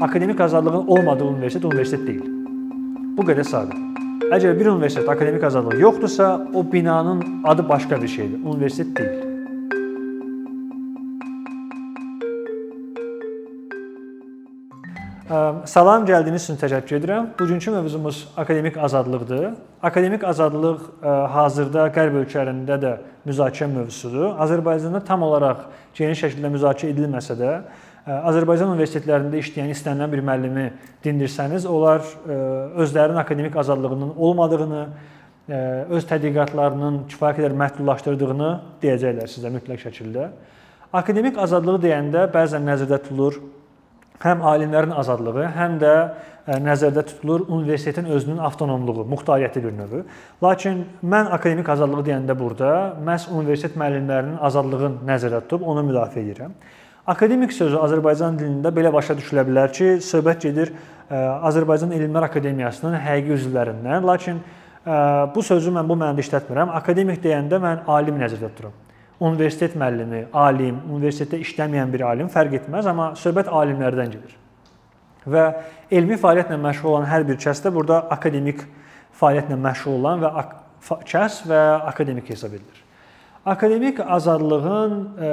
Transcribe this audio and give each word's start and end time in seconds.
Akademik 0.00 0.40
azadlığın 0.40 0.86
olmadığı 0.86 1.24
universitet 1.24 1.64
universitet 1.64 2.06
deyil. 2.06 2.22
Bu 3.16 3.24
qədər 3.26 3.42
sadə. 3.42 3.74
Əgər 4.30 4.54
bir 4.60 4.70
universitet 4.70 5.08
akademik 5.08 5.42
azadlığı 5.44 5.80
yoxdursa, 5.80 6.46
o 6.54 6.72
binanın 6.72 7.42
adı 7.44 7.68
başqa 7.68 8.02
bir 8.02 8.08
şeydir. 8.08 8.38
Universitet 8.44 8.96
deyil. 8.96 9.26
Salam, 15.64 16.06
gəldiyiniz 16.06 16.46
üçün 16.46 16.56
təşəkkür 16.62 16.96
edirəm. 17.00 17.26
Bugünkü 17.38 17.70
mövzumuz 17.70 18.28
akademik 18.36 18.76
azadlıqdır. 18.76 19.52
Akademik 19.82 20.24
azadlıq 20.24 20.80
hazırda 21.34 21.90
qərb 21.98 22.22
ölkələrində 22.22 22.78
də 22.78 22.96
müzakirə 23.26 23.68
mövzusudur. 23.74 24.32
Azərbaycanda 24.38 25.04
tam 25.04 25.22
olaraq 25.22 25.68
geniş 25.94 26.24
şəkildə 26.24 26.56
müzakirə 26.56 26.94
edilməsə 26.94 27.38
də, 27.38 27.54
Azərbaycan 28.08 28.70
universitetlərində 28.72 29.40
işləyən 29.42 29.74
istənilən 29.74 30.12
bir 30.12 30.22
müəllimi 30.24 30.66
dindirsəniz, 31.04 31.66
onlar 31.68 32.00
özlərinin 32.80 33.20
akademik 33.20 33.58
azadlığının 33.60 34.14
olmadığını, 34.16 34.84
öz 35.90 36.06
tədqiqatlarının 36.08 37.02
kifayət 37.10 37.40
qədər 37.40 37.56
məhdudlaşdırdığını 37.60 38.50
deyəcəklər 38.82 39.30
sizə 39.30 39.52
mütləq 39.52 39.84
şəkildə. 39.84 40.30
Akademik 40.96 41.38
azadlığı 41.38 41.76
deyəndə 41.84 42.24
bəzən 42.32 42.64
nəzərdə 42.66 43.00
tutulur 43.04 43.36
həm 44.24 44.42
alimlərin 44.48 44.92
azadlığı, 44.96 45.46
həm 45.56 45.78
də 45.80 45.94
nəzərdə 46.64 47.04
tutulur 47.08 47.44
universitetin 47.48 48.08
özünün 48.10 48.40
avtonomluğu, 48.48 49.04
muxtariyyəti 49.12 49.62
bir 49.64 49.76
növü. 49.76 50.02
Lakin 50.42 50.84
mən 51.04 51.30
akademik 51.36 51.68
azadlığı 51.68 52.04
deyəndə 52.08 52.36
burada 52.38 52.70
məhz 53.06 53.28
universitet 53.30 53.76
müəllimlərinin 53.80 54.40
azadlığını 54.48 55.04
nəzərdə 55.08 55.44
tutub 55.44 55.66
onu 55.68 55.84
müdafiə 55.90 56.24
edirəm. 56.24 56.56
Akademik 57.10 57.52
sözü 57.52 57.80
Azərbaycan 57.82 58.36
dilində 58.38 58.70
belə 58.74 58.92
başa 58.94 59.16
düşülə 59.18 59.42
bilər 59.48 59.72
ki, 59.74 59.96
söhbət 60.04 60.44
gedir 60.46 60.74
Azərbaycan 61.10 61.90
Elmlər 61.96 62.28
Akademiyasının 62.28 62.94
həqiqi 63.02 63.34
üzvlərindən. 63.38 64.06
Lakin 64.06 64.38
bu 65.34 65.42
sözü 65.42 65.72
mən 65.74 65.88
bu 65.88 65.96
mənada 65.98 66.22
işlətmirəm. 66.22 66.70
Akademik 66.78 67.18
deyəndə 67.24 67.58
mən 67.62 67.82
alim 67.90 68.20
nəzərdə 68.20 68.52
tuturam 68.52 68.78
universitet 69.20 69.74
müəllimi, 69.76 70.24
alim, 70.32 70.80
universitetdə 70.88 71.40
işləməyən 71.44 71.90
bir 71.92 72.04
alim 72.08 72.30
fərq 72.32 72.56
etməz, 72.62 72.88
amma 72.88 73.10
söhbət 73.20 73.50
alimlərdən 73.52 74.14
gedir. 74.14 74.36
Və 75.28 75.42
elmi 75.92 76.16
fəaliyyətlə 76.20 76.56
məşğul 76.60 76.94
olan 76.94 77.08
hər 77.10 77.26
bir 77.28 77.36
kəs 77.40 77.60
də 77.66 77.72
burada 77.74 78.00
akademik 78.16 78.64
fəaliyyətlə 79.20 79.58
məşğul 79.60 79.98
olan 79.98 80.24
və 80.24 80.30
kəs 81.10 81.42
və 81.50 81.60
akademik 81.90 82.32
hesab 82.32 82.54
edilir. 82.56 82.80
Akademik 83.44 84.00
azadlığın 84.00 84.96
e, 85.20 85.28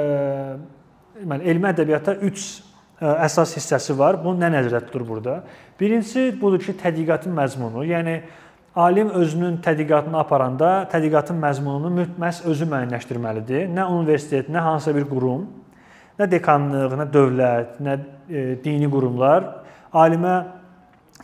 deməli 1.18 1.48
elmi 1.50 1.70
ədəbiyyatda 1.72 2.16
3 2.22 2.42
e, 2.48 3.06
əsas 3.26 3.54
hissəsi 3.58 3.96
var. 3.98 4.18
Bu 4.22 4.34
nə 4.38 4.50
nəzərdə 4.54 4.86
tutulur 4.86 5.06
burada? 5.12 5.38
Birincisi 5.80 6.30
budur 6.40 6.62
ki, 6.62 6.76
tədqiqatın 6.80 7.34
məzmunu, 7.36 7.84
yəni 7.88 8.18
alim 8.78 9.10
özünün 9.18 9.58
tədqiqatını 9.64 10.18
aparanda 10.20 10.72
tədqiqatın 10.92 11.38
məzmununu 11.42 12.08
məhz 12.20 12.44
özü 12.48 12.68
müəyyənləşdirməlidir. 12.70 13.70
Nə 13.74 13.88
universitet, 13.94 14.50
nə 14.52 14.62
hansısa 14.62 14.94
bir 14.96 15.08
qurum, 15.10 15.48
nə 16.18 16.28
dekanlıq, 16.30 16.94
nə 17.02 17.08
dövlət, 17.14 17.80
nə 17.82 17.98
e, 18.28 18.44
dini 18.64 18.90
qurumlar 18.90 19.48
alimə 19.92 20.34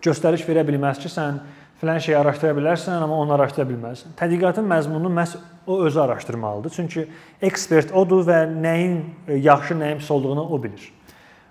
göstəriş 0.05 0.45
verə 0.49 0.65
bilməz 0.67 1.01
ki, 1.03 1.11
sən 1.13 1.41
filan 1.85 2.01
şeyi 2.01 2.17
araşdıra 2.19 2.55
bilərsən, 2.57 3.03
amma 3.05 3.19
onu 3.21 3.35
araşdıra 3.37 3.67
bilməzsən. 3.69 4.15
Tədqiqatın 4.19 4.67
məzmununu 4.69 5.13
məhz 5.13 5.37
o 5.67 5.79
özü 5.85 6.01
araşdırmalıdır. 6.01 6.73
Çünki 6.77 7.07
ekspert 7.43 7.93
odur 7.93 8.25
və 8.25 8.45
nəyin 8.49 8.97
e, 9.29 9.37
yaxşı, 9.45 9.77
nəyin 9.77 10.01
pis 10.01 10.11
olduğunu 10.11 10.47
o 10.49 10.61
bilir 10.63 10.87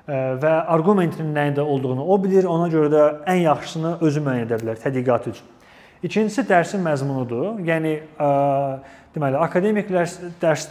e, 0.07 0.13
və 0.41 0.53
arqumentin 0.75 1.29
nəyində 1.35 1.61
olduğunu 1.61 2.05
o 2.05 2.17
bilir. 2.23 2.49
Ona 2.49 2.67
görə 2.73 2.89
də 2.93 3.03
ən 3.29 3.43
yaxşısını 3.43 3.97
özü 4.01 4.25
müəyyən 4.25 4.47
edə 4.47 4.59
bilər 4.63 4.81
tədqiqat 4.81 5.29
üçün. 5.33 5.51
İkincisi 6.03 6.43
dərsin 6.49 6.81
məzmunudur. 6.83 7.61
Yəni 7.63 7.93
deməli 9.13 9.39
akademiklər 9.39 10.09
dərs 10.41 10.65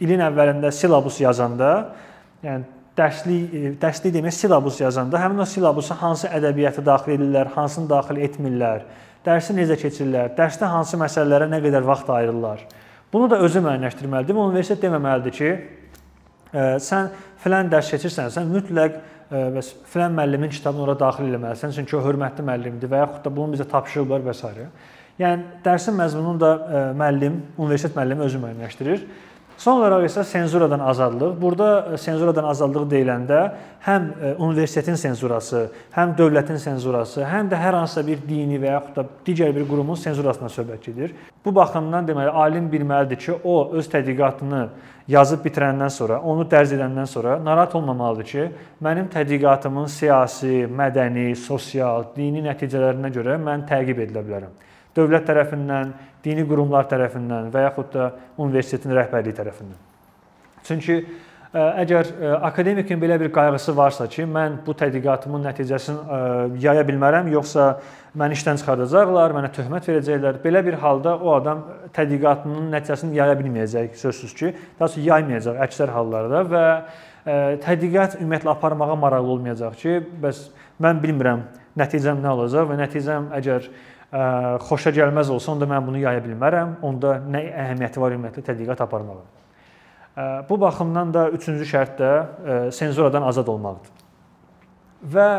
ilin 0.00 0.22
əvvəlində 0.30 0.70
silabus 0.72 1.18
yazanda, 1.20 1.72
yəni 2.46 2.64
dərslik 2.96 3.76
dərslik 3.80 4.14
demək 4.14 4.34
silabus 4.34 4.80
yazanda 4.80 5.20
həmin 5.20 5.42
o 5.44 5.46
silabusa 5.48 5.96
hansı 6.00 6.30
ədəbiyyatı 6.32 6.84
daxil 6.86 7.16
edirlər, 7.16 7.50
hansını 7.54 7.90
daxil 7.90 8.20
etmirlər, 8.24 8.86
dərsi 9.26 9.56
necə 9.56 9.76
keçirirlər, 9.80 10.32
dərsdə 10.38 10.70
hansı 10.72 10.98
məsələlərə 11.00 11.50
nə 11.50 11.60
qədər 11.64 11.86
vaxt 11.86 12.10
ayırırlar. 12.10 12.64
Bunu 13.12 13.30
da 13.30 13.40
özü 13.44 13.62
müəyyənləşdirməlidir. 13.64 14.36
Universitet 14.36 14.82
deməməlidir 14.82 15.36
ki, 15.36 15.52
sən 16.82 17.12
filan 17.42 17.70
dərs 17.70 17.92
keçirsən, 17.94 18.32
sən 18.34 18.50
mütləq 18.50 18.98
bəs 19.30 19.72
filan 19.90 20.14
müəllimin 20.14 20.52
kitabını 20.54 20.86
ora 20.86 20.96
daxil 20.98 21.26
eləməlisən, 21.30 21.74
çünki 21.76 21.96
o 21.98 22.02
hörmətli 22.04 22.44
müəllimdir 22.46 22.90
və 22.90 23.02
yaxud 23.02 23.24
da 23.24 23.32
bunu 23.36 23.56
bizə 23.56 23.66
tapşırıblar 23.70 24.26
və 24.26 24.34
s. 24.36 24.52
Yəni 25.16 25.62
dərsin 25.64 25.96
məzmununu 25.96 26.40
da 26.40 26.50
müəllim, 26.98 27.40
universitet 27.56 27.96
müəllimi 27.96 28.26
özü 28.26 28.42
müəyyənləşdirir. 28.42 29.06
Son 29.56 29.78
olaraq 29.80 30.04
isə 30.04 30.24
senzuradan 30.24 30.80
azadlıq. 30.84 31.36
Burada 31.40 31.96
senzuradan 31.98 32.44
azadlıq 32.44 32.84
deyiləndə 32.90 33.38
həm 33.86 34.08
universitetin 34.36 34.98
senzurası, 35.00 35.62
həm 35.94 36.12
dövlətin 36.18 36.60
senzurası, 36.60 37.22
həm 37.24 37.48
də 37.48 37.56
hər 37.60 37.78
hansısa 37.78 38.04
bir 38.06 38.20
dini 38.28 38.60
və 38.60 38.74
yaxud 38.74 38.98
da 38.98 39.06
digər 39.26 39.54
bir 39.56 39.64
qurumun 39.68 39.96
senzurasına 39.96 40.50
söhbət 40.52 40.90
gedir. 40.90 41.14
Bu 41.44 41.54
baxımdan 41.54 42.08
deməli 42.08 42.34
alim 42.44 42.68
bilməlidir 42.72 43.22
ki, 43.22 43.38
o 43.44 43.70
öz 43.78 43.88
tədqiqatını 43.94 44.66
yazıb 45.08 45.44
bitirəndən 45.46 45.90
sonra, 45.94 46.20
onu 46.20 46.44
dərc 46.50 46.76
edəndən 46.76 47.08
sonra 47.08 47.38
narahat 47.44 47.74
olmamalıdır 47.80 48.30
ki, 48.32 48.46
mənim 48.84 49.08
tədqiqatımın 49.08 49.88
siyasi, 49.88 50.66
mədəni, 50.68 51.30
sosial, 51.36 52.10
dini 52.16 52.44
nəticələrinə 52.44 53.12
görə 53.14 53.40
mən 53.40 53.64
təqib 53.70 54.04
edilə 54.04 54.26
bilərəm. 54.26 54.56
Dövlət 54.96 55.28
tərəfindən, 55.28 55.92
dini 56.24 56.46
qurumlar 56.48 56.88
tərəfindən 56.90 57.50
və 57.54 57.66
yaxud 57.68 57.92
da 57.92 58.10
universitetin 58.40 58.94
rəhbərliyi 58.96 59.36
tərəfindən. 59.36 59.80
Çünki 60.66 61.00
əgər 61.56 62.08
akademikin 62.44 63.00
belə 63.00 63.18
bir 63.20 63.30
qayğısı 63.32 63.74
varsa 63.76 64.06
ki, 64.10 64.26
mən 64.28 64.58
bu 64.66 64.74
tədqiqatımın 64.76 65.46
nəticəsini 65.46 66.58
yaya 66.62 66.82
bilmərəm, 66.88 67.30
yoxsa 67.32 67.68
məni 68.18 68.36
işdən 68.36 68.60
çıxardacaqlar, 68.60 69.34
mənə 69.36 69.52
töhmət 69.54 69.88
verəcəklər. 69.90 70.40
Belə 70.44 70.64
bir 70.66 70.78
halda 70.82 71.16
o 71.16 71.34
adam 71.36 71.62
tədqiqatının 71.96 72.70
nəticəsini 72.74 73.16
yaya 73.16 73.36
bilməyəcək, 73.38 73.94
sözsüz 74.00 74.34
ki, 74.36 74.52
daha 74.78 74.90
sonra 74.92 75.06
yaymayacaq 75.06 75.60
əksər 75.68 75.94
hallarda 75.94 76.44
və 76.50 76.64
tədqiqat 77.64 78.20
ümumiyyətlə 78.20 78.52
aparmağa 78.52 78.96
maraqlı 79.02 79.36
olmayacaq 79.38 79.78
ki, 79.80 79.98
bəs 80.22 80.48
mən 80.82 81.00
bilmirəm 81.02 81.46
nəticəm 81.78 82.20
nə 82.22 82.34
olacaq 82.36 82.68
və 82.70 82.80
nəticəm 82.84 83.30
əgər 83.38 83.70
xoşa 84.12 84.92
gəlməz 84.94 85.30
olsa, 85.34 85.52
onda 85.52 85.66
mən 85.70 85.86
bunu 85.86 85.98
yaya 86.04 86.22
bilmərəm. 86.24 86.78
Onda 86.86 87.18
nə 87.26 87.42
əhəmiyyəti 87.50 88.00
var 88.00 88.14
ümumiyyətlə 88.14 88.44
tədqiqat 88.46 88.82
aparmağın? 88.86 89.26
Bu 90.48 90.60
baxımdan 90.60 91.12
da 91.14 91.28
üçüncü 91.36 91.66
şərt 91.68 91.98
də 91.98 92.10
senzuradan 92.72 93.26
azad 93.26 93.48
olmaqdır. 93.52 93.90
Və 95.12 95.30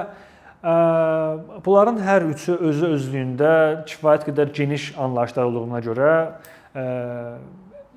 bunların 1.66 2.02
hər 2.04 2.28
üçü 2.34 2.58
özü 2.70 2.92
özlüyündə 2.98 3.54
kifayət 3.90 4.28
qədər 4.30 4.52
geniş 4.54 4.92
anlayışlar 5.00 5.50
olduğuna 5.50 5.82
görə 5.86 6.12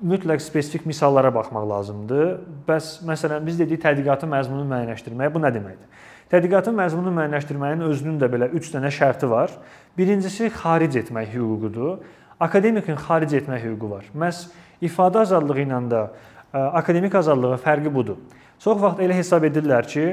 mütləq 0.01 0.41
spesifik 0.41 0.87
misallara 0.89 1.29
baxmaq 1.33 1.67
lazımdır. 1.69 2.27
Bəs 2.65 3.01
məsələn 3.05 3.45
biz 3.45 3.59
dedik 3.59 3.83
tədqiqatın 3.83 4.31
məzmununu 4.31 4.71
müəyyənləşdirmək 4.71 5.33
bu 5.33 5.41
nə 5.43 5.53
deməkdir? 5.53 6.07
Tədqiqatın 6.31 6.77
məzmununu 6.77 7.11
müəyyənləşdirməyin 7.17 7.81
özünün 7.83 8.19
də 8.21 8.29
belə 8.31 8.47
3 8.55 8.69
dənə 8.71 8.87
şərti 8.95 9.27
var. 9.27 9.51
Birincisi 9.97 10.47
xaric 10.55 10.95
etmək 11.01 11.33
hüququdur. 11.33 11.97
Akademikin 12.39 12.95
xaric 12.95 13.33
etmək 13.41 13.65
hüququ 13.65 13.89
var. 13.91 14.05
Məs 14.15 14.45
ifadə 14.79 15.25
azadlığı 15.25 15.65
ilə 15.65 15.81
də 15.91 16.05
akademik 16.53 17.15
azadlığın 17.19 17.59
fərqi 17.59 17.91
budur. 17.93 18.21
Çox 18.63 18.79
vaxt 18.79 19.03
elə 19.03 19.17
hesab 19.17 19.43
edirlər 19.43 19.87
ki, 19.91 20.05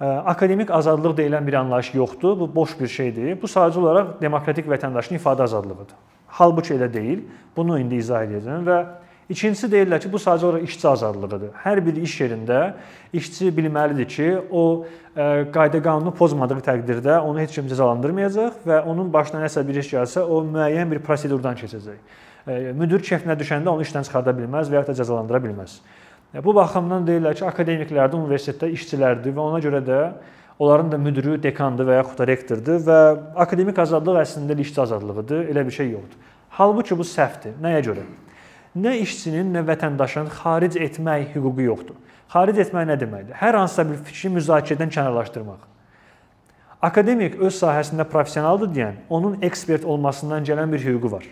akademik 0.00 0.70
azadlıq 0.70 1.16
deyilən 1.16 1.46
bir 1.46 1.54
anlayış 1.62 1.94
yoxdur. 1.94 2.36
Bu 2.40 2.54
boş 2.54 2.76
bir 2.80 2.92
şeydir. 2.92 3.40
Bu 3.40 3.48
sadəcə 3.48 3.80
olaraq 3.80 4.14
demokratik 4.20 4.68
vətəndaşın 4.68 5.16
ifadə 5.16 5.48
azadlığıdır. 5.48 5.96
Halbuki 6.26 6.74
elə 6.74 6.92
deyil. 6.92 7.24
Bunu 7.56 7.78
indi 7.80 8.00
izah 8.04 8.26
edəcəm 8.28 8.68
və 8.68 8.78
İkincisi 9.32 9.68
deyirlər 9.72 10.02
ki, 10.02 10.10
bu 10.12 10.18
sadəcə 10.20 10.44
olaraq 10.44 10.64
işçi 10.66 10.88
azadlığıdır. 10.90 11.52
Hər 11.62 11.80
bir 11.86 11.96
iş 12.04 12.14
yerində 12.20 12.58
işçi 13.16 13.48
bilməlidir 13.56 14.08
ki, 14.10 14.26
o 14.50 14.84
qayda-qanunu 15.54 16.12
pozmadığı 16.18 16.58
təqdirdə 16.66 17.16
onu 17.24 17.40
heç 17.40 17.54
kim 17.56 17.70
cəzalandırmayacaq 17.70 18.66
və 18.68 18.82
onun 18.92 19.08
başına 19.12 19.40
nəsə 19.46 19.64
bir 19.68 19.78
iş 19.80 19.92
gəlsə, 19.94 20.24
o 20.26 20.42
müəyyən 20.44 20.90
bir 20.92 21.00
prosedurdan 21.06 21.56
keçəcək. 21.56 22.18
Müdir 22.76 23.04
kefinə 23.06 23.38
düşəndə 23.40 23.72
onu 23.72 23.86
işdən 23.86 24.04
çıxarda 24.08 24.34
bilməz 24.36 24.68
və 24.68 24.80
ya 24.80 24.86
da 24.88 24.96
cəzalandıra 25.00 25.40
bilməz. 25.46 25.78
Bu 26.44 26.54
baxımdan 26.56 27.06
deyirlər 27.08 27.38
ki, 27.38 27.46
akademiklər 27.48 28.12
də 28.12 28.18
universitetdə 28.18 28.68
işçilərdir 28.76 29.36
və 29.36 29.46
ona 29.46 29.60
görə 29.64 29.80
də 29.86 30.00
onların 30.58 30.92
da 30.92 30.98
müdiri 30.98 31.38
dekandır 31.42 31.88
və 31.88 31.96
yaxud 32.02 32.20
da 32.20 32.26
rektordur 32.28 32.84
və 32.84 32.98
akademik 33.46 33.78
azadlıq 33.80 34.20
əslində 34.26 34.58
işçi 34.60 34.80
azadlığıdır, 34.84 35.46
elə 35.54 35.64
bir 35.66 35.76
şey 35.78 35.90
yoxdur. 35.94 36.28
Halbuki 36.58 36.98
bu 36.98 37.06
səhvdir. 37.08 37.56
Nəyə 37.64 37.80
görə? 37.88 38.04
Nə 38.76 38.94
işçinin, 39.02 39.52
nə 39.54 39.64
vətəndaşın 39.68 40.30
xaric 40.38 40.78
etmək 40.80 41.34
hüququ 41.34 41.66
yoxdur. 41.66 41.98
Xaric 42.32 42.62
etmək 42.64 42.88
nə 42.88 42.96
deməkdir? 43.00 43.36
Hər 43.36 43.58
hansısa 43.60 43.84
bir 43.90 44.00
fikri 44.06 44.32
müzakirədən 44.38 44.92
kənarlaşdırmaq. 44.94 45.68
akademik 46.82 47.36
öz 47.38 47.54
sahəsində 47.54 48.04
professionaldır 48.04 48.72
deyən, 48.74 48.94
onun 49.08 49.36
ekspert 49.42 49.84
olmasından 49.84 50.44
gələn 50.44 50.72
bir 50.72 50.80
hüququ 50.82 51.12
var. 51.12 51.24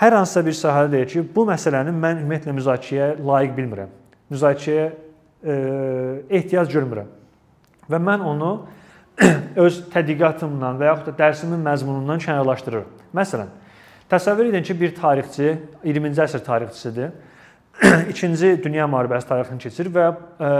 Hər 0.00 0.16
hansısa 0.16 0.42
bir 0.46 0.56
sahədə 0.56 0.92
deyir 0.92 1.08
ki, 1.12 1.22
bu 1.36 1.44
məsələni 1.46 1.92
mən 1.94 2.22
ümumiyyətlə 2.24 2.56
müzakirəyə 2.56 3.08
layiq 3.26 3.54
bilmirəm. 3.56 3.90
Müzakirəyə 4.32 4.86
e, 5.44 5.56
ehtiyac 6.40 6.72
görmürəm. 6.72 7.10
Və 7.90 8.00
mən 8.00 8.24
onu 8.24 8.50
öz 9.64 9.80
tədqiqatımdan 9.92 10.80
və 10.80 10.88
yaxud 10.88 11.12
da 11.12 11.16
dərsimin 11.18 11.60
məzmunundan 11.66 12.22
kənarlaşdırıram. 12.24 12.88
Məsələn, 13.14 13.52
təsəvvür 14.10 14.50
edin 14.50 14.64
ki, 14.66 14.76
bir 14.80 14.94
tarixçi, 14.96 15.56
20-ci 15.84 16.22
əsr 16.26 16.44
tarixçisidir. 16.46 17.10
2-ci 18.10 18.52
Dünya 18.64 18.86
müharibəsi 18.90 19.28
tarixini 19.28 19.62
keçir 19.62 19.90
və 19.94 20.06
e, 20.10 20.50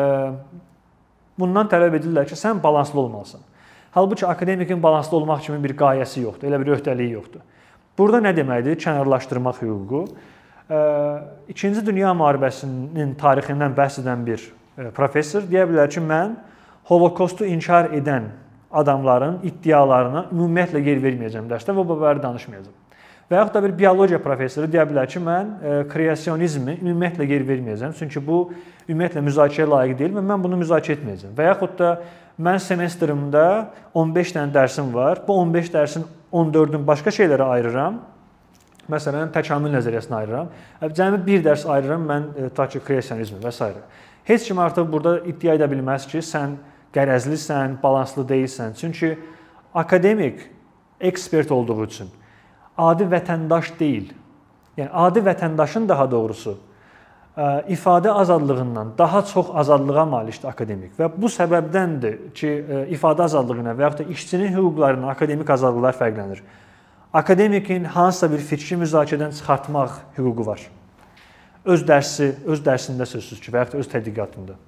bundan 1.38 1.68
tələb 1.70 1.98
edirlər 1.98 2.28
ki, 2.30 2.38
sən 2.38 2.62
balanslı 2.62 3.00
olmalısan. 3.00 3.40
Halbuki 3.90 4.26
akademikin 4.26 4.82
balanslı 4.82 5.16
olmaq 5.16 5.40
kimi 5.46 5.62
bir 5.64 5.74
qayəsi 5.76 6.22
yoxdur, 6.22 6.48
elə 6.48 6.60
bir 6.62 6.76
öhdəliyi 6.76 7.16
yoxdur. 7.16 7.42
Burada 7.98 8.20
nə 8.22 8.32
deməkdir? 8.36 8.78
Kənarlaşdırmaq 8.80 9.58
hüququ. 9.64 10.04
2-ci 11.50 11.82
Dünya 11.86 12.12
müharibəsinin 12.14 13.16
tarixindən 13.18 13.74
bəhs 13.74 13.98
edən 14.04 14.22
bir 14.26 14.44
professor 14.94 15.42
deyə 15.50 15.66
bilər 15.68 15.90
ki, 15.90 16.00
mən 16.00 16.38
Holokostu 16.90 17.44
inkar 17.46 17.90
edən 17.94 18.30
adamların 18.70 19.40
iddialarına 19.46 20.28
ümumiyyətlə 20.32 20.80
yer 20.86 21.02
verməyəcəm 21.02 21.50
dərsdə 21.50 21.74
və 21.76 21.84
bu 21.86 21.98
barədə 22.00 22.22
danışmayacağam. 22.24 22.79
Və 23.30 23.38
yaxud 23.38 23.54
da 23.54 23.60
bir 23.62 23.74
biologiya 23.78 24.18
professoru 24.18 24.66
deyə 24.66 24.82
bilər 24.90 25.06
ki, 25.06 25.20
mən 25.22 25.50
kreasionizmi 25.92 26.80
ümumiyyətlə 26.80 27.28
yer 27.30 27.44
verməyəcəm, 27.46 27.92
çünki 27.94 28.18
bu 28.26 28.40
ümumiyyətlə 28.88 29.22
müzakirəyə 29.22 29.68
layiq 29.70 29.98
deyil 30.00 30.16
və 30.16 30.24
mən 30.32 30.42
bunu 30.42 30.58
müzakirə 30.64 30.98
etməyəcəm. 30.98 31.36
Və 31.38 31.46
yaxud 31.46 31.76
da 31.78 31.92
mən 32.42 32.58
semestrimdə 32.64 33.44
15 33.94 34.34
dənə 34.34 34.54
dərsim 34.58 34.90
var. 34.96 35.22
Bu 35.28 35.38
15 35.44 35.70
dərsin 35.76 36.08
14-ün 36.32 36.82
başqa 36.90 37.14
şeylərə 37.14 37.46
ayırıram. 37.54 38.02
Məsələn, 38.90 39.30
təkamül 39.30 39.76
nəzəriyyəsinə 39.76 40.22
ayırıram. 40.24 40.52
Cəmi 40.98 41.24
bir 41.30 41.46
dərs 41.46 41.68
ayırıram 41.70 42.10
mən 42.10 42.30
ta 42.56 42.66
ki 42.66 42.82
kreasionizm 42.82 43.38
və 43.44 43.54
s. 43.54 43.72
Heç 44.26 44.48
kim 44.50 44.58
artıq 44.58 44.90
burada 44.90 45.20
iddia 45.22 45.54
edə 45.54 45.70
bilməz 45.70 46.10
ki, 46.10 46.18
sən 46.18 46.58
qərəzlisən, 46.94 47.78
balanslı 47.82 48.26
deyilsən. 48.26 48.74
Çünki 48.74 49.18
akademik 49.74 50.48
ekspert 51.00 51.52
olduğu 51.54 51.84
üçün 51.84 52.10
adi 52.88 53.06
vətəndaş 53.12 53.74
deyil. 53.78 54.10
Yəni 54.78 54.90
adi 54.92 55.22
vətəndaşın 55.26 55.88
daha 55.88 56.10
doğrusu 56.10 56.56
ifadə 57.70 58.10
azadlığından 58.10 58.92
daha 58.98 59.24
çox 59.24 59.46
azadlığa 59.54 60.04
malikdir 60.04 60.48
akademik 60.48 60.96
və 60.98 61.08
bu 61.16 61.28
səbəbdəndir 61.30 62.16
ki, 62.34 62.48
ifadə 62.96 63.24
azadlığına 63.24 63.76
və 63.78 63.86
yaxud 63.86 64.02
da 64.04 64.12
işçinin 64.12 64.52
hüquqlarına 64.56 65.08
akademik 65.14 65.50
azadlıqlar 65.50 65.96
fərqlənir. 65.96 66.42
Akademikin 67.12 67.84
hansısa 67.84 68.30
bir 68.32 68.42
fikri 68.44 68.76
müzakirədən 68.82 69.32
çıxartmaq 69.38 69.94
hüququ 70.18 70.46
var. 70.46 70.66
Öz 71.64 71.86
dərsi, 71.86 72.32
öz 72.46 72.60
dərsində 72.66 73.06
sözsüz 73.06 73.40
ki, 73.40 73.52
və 73.52 73.64
yaxud 73.64 73.78
da 73.78 73.84
öz 73.84 73.88
tədqiqatında. 73.94 74.58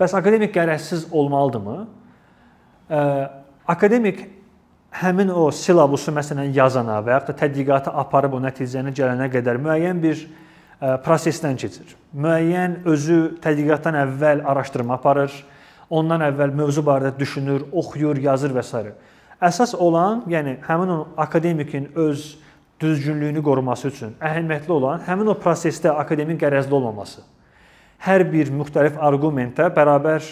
Bəs 0.00 0.16
akademik 0.16 0.54
qərəzsiz 0.54 1.10
olmalıdırmı? 1.12 1.76
Akademik 3.68 4.24
həmin 4.94 5.32
o 5.34 5.48
silabusu 5.50 6.12
məsələn 6.14 6.52
yazana 6.54 7.00
və 7.02 7.16
yaxud 7.16 7.32
da 7.32 7.38
tədqiqatı 7.40 7.94
aparıb 8.04 8.36
o 8.38 8.42
nəticəni 8.44 8.94
gələnə 8.94 9.30
qədər 9.32 9.58
müəyyən 9.62 10.02
bir 10.02 10.22
prosesdən 11.04 11.58
keçir. 11.58 11.96
Müəyyən 12.14 12.82
özü 12.90 13.18
tədqiqatdan 13.42 13.98
əvvəl 14.04 14.44
araşdırma 14.52 14.98
aparır, 14.98 15.34
ondan 15.90 16.22
əvvəl 16.28 16.54
mövzu 16.54 16.84
barədə 16.86 17.18
düşünür, 17.18 17.66
oxuyur, 17.72 18.20
yazır 18.22 18.54
və 18.54 18.62
s. 18.62 18.84
Əsas 19.42 19.74
olan, 19.74 20.22
yəni 20.30 20.58
həmin 20.64 20.90
o 20.94 20.98
akademikin 21.20 21.90
öz 21.98 22.38
düzgünlüyünü 22.80 23.42
qoruması 23.42 23.88
üçün 23.88 24.14
əhəmiyyətli 24.22 24.72
olan 24.72 25.02
həmin 25.06 25.30
o 25.30 25.34
prosesdə 25.38 25.92
akademik 25.94 26.40
qərəzli 26.42 26.74
olmaması. 26.74 27.22
Hər 28.04 28.26
bir 28.28 28.50
müxtəlif 28.52 28.98
arqumentə 29.00 29.70
bərabər 29.74 30.24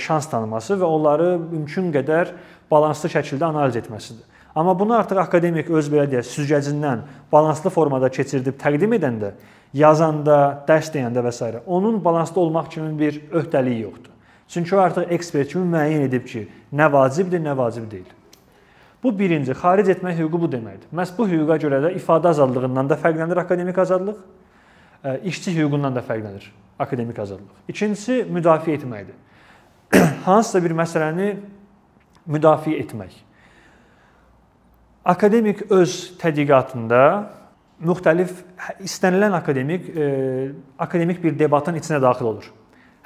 şans 0.00 0.28
tanıması 0.30 0.78
və 0.80 0.86
onları 0.86 1.34
mümkün 1.42 1.90
qədər 1.92 2.32
balanslı 2.70 3.10
şəkildə 3.16 3.44
analiz 3.44 3.76
etməsidir. 3.76 4.26
Amma 4.54 4.78
bunu 4.78 4.96
artıq 4.98 5.18
akademik 5.22 5.70
öz 5.70 5.88
belə 5.92 6.08
deyək, 6.10 6.26
süzgəcindən 6.26 7.04
balanslı 7.32 7.70
formada 7.70 8.08
keçirdib 8.10 8.58
təqdim 8.58 8.96
edəndə 8.98 9.34
yazanda, 9.74 10.64
dərs 10.66 10.90
deyəndə 10.94 11.22
və 11.22 11.32
s. 11.32 11.60
onun 11.66 12.04
balansda 12.04 12.40
olmaq 12.40 12.70
kimi 12.70 12.98
bir 12.98 13.20
öhdəliyi 13.30 13.82
yoxdur. 13.82 14.10
Çünki 14.48 14.76
o 14.76 14.78
artıq 14.78 15.12
ekspert 15.14 15.52
kimi 15.52 15.76
müəyyən 15.76 16.08
edib 16.08 16.26
ki, 16.26 16.48
nə 16.72 16.92
vacibdir, 16.92 17.38
nə 17.38 17.56
vacib 17.56 17.90
deyil. 17.90 18.08
Bu 19.02 19.18
birinci, 19.18 19.52
xaric 19.52 19.88
etmək 19.94 20.18
hüququ 20.18 20.40
bu 20.40 20.48
deməkdir. 20.50 20.90
Məhz 20.92 21.14
bu 21.16 21.28
hüquqa 21.28 21.56
görə 21.62 21.78
də 21.84 21.92
ifadə 21.96 22.34
azadlığından 22.34 22.90
da 22.90 22.98
fərqlənir 22.98 23.38
akademik 23.38 23.78
azadlıq, 23.78 24.18
işçi 25.24 25.54
hüququndan 25.56 25.94
da 25.94 26.02
fərqlənir 26.04 26.50
akademik 26.78 27.18
azadlıq. 27.18 27.62
İkincisi 27.68 28.24
müdafiə 28.26 28.74
etməkdir. 28.74 29.14
Hansısa 30.26 30.64
bir 30.64 30.74
məsələni 30.82 31.30
müdafiə 32.28 32.80
etmək. 32.82 33.14
Akademik 35.04 35.62
öz 35.72 35.94
tədqiqatında 36.20 37.04
müxtəlif 37.80 38.42
istənilən 38.84 39.32
akademik 39.36 39.88
e, 39.88 40.08
akademik 40.78 41.22
bir 41.22 41.38
debatın 41.38 41.78
içinə 41.80 42.00
daxil 42.02 42.28
olur. 42.28 42.50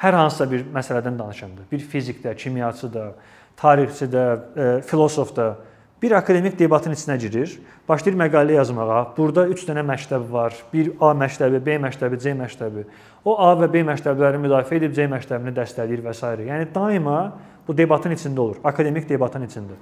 Hər 0.03 0.19
hansısa 0.19 0.49
bir 0.51 0.65
məsələdən 0.75 1.19
danışanda, 1.19 1.69
bir 1.71 1.85
fizikdə, 1.93 2.35
kimyaçıda, 2.37 3.13
tarixçidə, 3.61 4.25
e, 4.35 4.67
filosofda 4.83 5.55
bir 6.03 6.13
akademik 6.19 6.59
debatın 6.59 6.93
içinə 6.93 7.17
girir, 7.17 7.55
başlayır 7.89 8.19
məqalə 8.19 8.59
yazmağa. 8.59 8.99
Burada 9.17 9.47
3 9.49 9.63
dənə 9.69 9.85
məktəb 9.89 10.27
var. 10.31 10.57
Bir 10.73 10.91
A 11.01 11.15
məktəbi, 11.17 11.63
B 11.65 11.79
məktəbi, 11.81 12.19
C 12.21 12.35
məktəbi. 12.37 12.85
O 13.25 13.39
A 13.41 13.55
və 13.63 13.71
B 13.73 13.81
məktəblərini 13.89 14.43
müdafiə 14.43 14.83
edib 14.83 14.93
C 14.93 15.07
məktəbini 15.09 15.55
dəstəkləyir 15.57 16.03
və 16.05 16.13
s. 16.13 16.33
Yəni 16.51 16.69
daima 16.75 17.21
bu 17.69 17.77
debatın 17.77 18.13
içində 18.15 18.41
olur, 18.41 18.57
akademik 18.65 19.09
debatın 19.09 19.47
içində. 19.47 19.77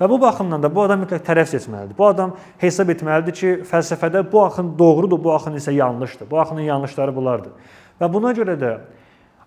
Və 0.00 0.08
bu 0.10 0.20
baxımdan 0.20 0.62
da 0.62 0.70
bu 0.74 0.82
adam 0.82 1.02
mütləq 1.02 1.24
tərəf 1.26 1.50
seçməlidir. 1.50 1.96
Bu 1.98 2.06
adam 2.06 2.36
hesab 2.58 2.90
etməlidir 2.94 3.34
ki, 3.34 3.50
fəlsəfədə 3.66 4.22
bu 4.32 4.44
axın 4.44 4.72
doğrudur, 4.78 5.18
bu 5.24 5.32
axın 5.34 5.58
isə 5.58 5.74
yanlışdır. 5.74 6.30
Bu 6.30 6.40
axının 6.40 6.66
yanlışları 6.66 7.14
bunlardır. 7.16 7.74
Və 8.00 8.12
buna 8.12 8.32
görə 8.34 8.54
də 8.58 8.72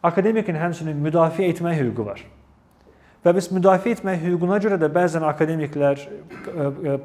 akademikin 0.04 0.60
həmçinin 0.60 1.00
müdafiə 1.00 1.48
etmək 1.54 1.80
hüququ 1.80 2.06
var. 2.06 2.24
Və 3.26 3.36
biz 3.38 3.52
müdafiə 3.54 3.96
etmək 3.96 4.24
hüququna 4.26 4.58
görə 4.64 4.80
də 4.82 4.92
bəzən 4.92 5.24
akademiklər 5.30 6.08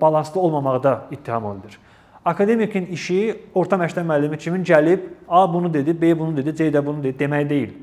balanslı 0.00 0.40
olmamaqda 0.40 1.00
ittiham 1.10 1.44
olunur. 1.44 1.78
Akademikin 2.26 2.86
işi 2.90 3.36
orta 3.54 3.76
məktəb 3.78 4.06
müəllimi 4.08 4.38
kimi 4.38 4.58
gəlib 4.66 5.04
A 5.28 5.46
bunu 5.52 5.74
dedi, 5.74 5.94
B 6.00 6.18
bunu 6.18 6.36
dedi, 6.36 6.56
C 6.56 6.70
də 6.74 6.86
bunu 6.86 7.04
dedi 7.04 7.24
demək 7.24 7.50
deyil. 7.50 7.74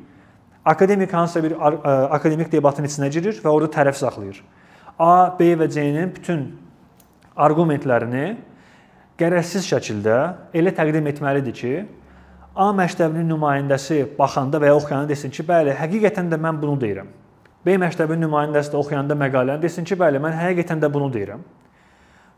Akademik 0.66 1.14
hansısa 1.14 1.44
bir 1.44 1.52
e, 1.52 1.90
akademik 2.16 2.52
debatın 2.52 2.88
içinə 2.88 3.10
girir 3.12 3.40
və 3.44 3.50
orada 3.50 3.72
tərəf 3.74 3.98
saxlayır. 4.00 4.44
A, 5.00 5.34
B 5.40 5.54
və 5.60 5.68
C-nin 5.70 6.14
bütün 6.16 6.46
arqumentlərini 7.36 8.38
qərəzsiz 9.20 9.68
şəkildə 9.68 10.20
elə 10.56 10.72
təqdim 10.76 11.10
etməlidir 11.12 11.58
ki, 11.58 11.74
A 12.54 12.68
məktəbinin 12.70 13.26
nümayəndəsi 13.34 14.04
baxanda 14.14 14.60
və 14.62 14.70
ya 14.70 14.78
oxuyanda 14.78 15.10
desin 15.10 15.32
ki, 15.34 15.42
bəli, 15.48 15.74
həqiqətən 15.74 16.28
də 16.30 16.38
mən 16.38 16.60
bunu 16.62 16.76
deyirəm. 16.84 17.08
B 17.66 17.78
məktəbinin 17.82 18.28
nümayəndəsi 18.28 18.70
də 18.70 18.78
oxuyanda 18.78 19.18
məqaləni 19.18 19.64
desin 19.64 19.88
ki, 19.90 19.98
bəli, 19.98 20.22
mən 20.22 20.36
həqiqətən 20.38 20.84
də 20.84 20.92
bunu 20.94 21.08
deyirəm. 21.16 21.42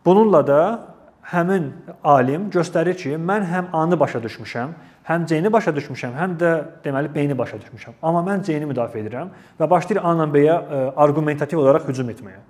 Bununla 0.05 0.41
da 0.48 0.62
həmin 1.32 1.72
alim 2.03 2.50
göstərir 2.53 2.98
ki, 2.98 3.15
mən 3.17 3.46
həm 3.50 3.72
A-nı 3.74 3.98
başa 4.00 4.20
düşmüşəm, 4.24 4.74
həm 5.08 5.25
C-ni 5.29 5.51
başa 5.53 5.74
düşmüşəm, 5.74 6.13
həm 6.20 6.36
də 6.41 6.51
deməli 6.84 7.10
B-ni 7.15 7.38
başa 7.38 7.58
düşmüşəm. 7.62 7.98
Amma 8.01 8.22
mən 8.25 8.44
C-ni 8.46 8.67
müdafiə 8.70 9.01
edirəm 9.01 9.32
və 9.60 9.70
başlayır 9.70 10.03
A-la 10.03 10.27
B-yə 10.34 10.55
e, 10.55 10.82
arqumentativ 11.05 11.62
olaraq 11.62 11.89
hücum 11.89 12.10
etməyə. 12.13 12.41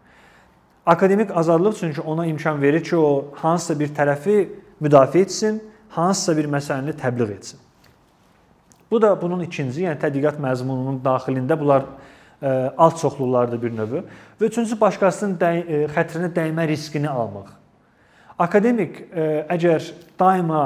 Akademik 0.86 1.32
azadlıq 1.38 1.80
çünki 1.80 2.02
ona 2.02 2.26
imkan 2.26 2.62
verir 2.62 2.84
ki, 2.84 2.98
o 2.98 3.32
hansısa 3.42 3.80
bir 3.80 3.96
tərəfi 3.96 4.38
müdafiə 4.82 5.24
etsin, 5.24 5.64
hansısa 5.90 6.38
bir 6.38 6.52
məsələni 6.52 7.00
təbliğ 7.00 7.32
etsin. 7.38 7.60
Bu 8.92 9.02
da 9.02 9.16
bunun 9.22 9.40
ikinci, 9.48 9.88
yəni 9.88 10.00
tədqiqat 10.04 10.38
məzmununun 10.40 11.00
daxilində 11.04 11.60
bunlar 11.60 11.88
e, 12.42 12.50
alt 12.78 13.00
çoxluqlardır 13.00 13.62
bir 13.62 13.78
növü 13.78 14.04
və 14.40 14.50
üçüncüsü 14.52 14.78
başqasının 14.82 15.40
dəy 15.40 15.62
e, 15.64 15.86
xətrinə 15.96 16.30
dəymə 16.36 16.68
riskini 16.68 17.10
almaq. 17.10 17.65
Akademik 18.40 19.00
ə, 19.14 19.46
əgər 19.56 19.92
daima 20.20 20.66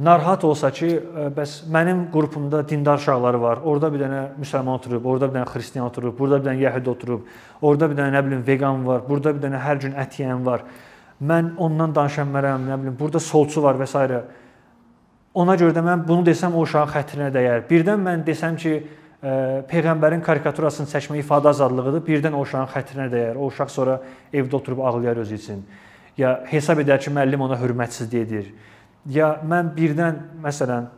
narahat 0.00 0.44
olsa 0.44 0.70
ki, 0.72 0.88
e, 0.88 1.24
bəs 1.36 1.56
mənim 1.72 2.06
qrupumda 2.12 2.62
dindar 2.68 2.98
uşaqları 2.98 3.40
var. 3.40 3.58
Orda 3.68 3.90
bir 3.92 4.00
dənə 4.00 4.20
müsəlman 4.40 4.78
oturub, 4.78 5.04
orada 5.04 5.28
bir 5.28 5.40
dənə 5.40 5.48
xristian 5.50 5.84
oturub, 5.84 6.14
burada 6.18 6.38
bir 6.40 6.48
dənə 6.48 6.62
yəhudi 6.64 6.88
oturub, 6.88 7.26
orada 7.60 7.88
bir 7.90 7.98
dənə 7.98 8.14
nə 8.14 8.22
bilim 8.26 8.46
vegan 8.46 8.86
var, 8.86 9.02
burada 9.08 9.34
bir 9.36 9.44
dənə 9.44 9.60
hər 9.60 9.82
gün 9.82 9.98
ət 10.00 10.16
yeyən 10.22 10.46
var. 10.46 10.64
Mən 11.20 11.50
ondan 11.60 11.92
danışa 11.96 12.24
bilmərəm, 12.24 12.64
nə 12.70 12.78
bilim, 12.80 12.96
burada 12.96 13.20
solçu 13.20 13.60
var 13.62 13.76
və 13.76 13.88
s. 13.90 14.22
Ona 15.34 15.54
görə 15.60 15.76
də 15.76 15.84
mən 15.84 16.06
bunu 16.08 16.24
desəm 16.26 16.56
o 16.56 16.64
uşağın 16.64 16.88
xətrinə 16.90 17.28
dəyər. 17.34 17.60
Birdən 17.68 18.00
mən 18.02 18.24
desəm 18.26 18.56
ki, 18.58 18.72
peyğəmbərin 19.70 20.24
karikaturasını 20.24 20.88
çəkmə 20.90 21.20
ifadə 21.20 21.52
azadlığıdır. 21.52 22.02
Birdən 22.08 22.34
o 22.34 22.40
uşağın 22.42 22.72
xətrinə 22.72 23.06
dəyər. 23.12 23.36
O 23.36 23.52
uşaq 23.52 23.70
sonra 23.70 24.00
evdə 24.32 24.56
oturub 24.56 24.80
ağlayar 24.80 25.20
özü 25.22 25.34
üçün. 25.36 25.62
Ya 26.18 26.40
hesab 26.50 26.80
edər 26.82 27.00
ki, 27.02 27.12
müəllim 27.14 27.46
ona 27.46 27.58
hörmətsizlik 27.60 28.26
edir. 28.26 28.50
Ya 29.08 29.34
mən 29.46 29.70
birdən 29.76 30.18
məsələn 30.44 30.88